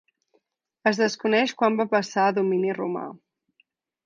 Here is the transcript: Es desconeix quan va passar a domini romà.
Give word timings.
Es 0.91 1.01
desconeix 1.01 1.53
quan 1.59 1.77
va 1.83 1.87
passar 1.93 2.25
a 2.31 2.35
domini 2.39 2.75
romà. 2.79 3.05